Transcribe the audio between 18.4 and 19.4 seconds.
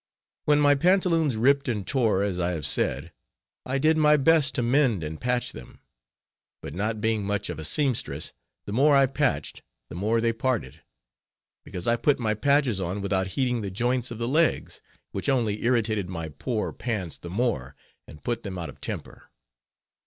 them out of temper.